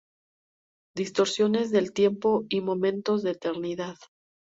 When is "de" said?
3.21-3.29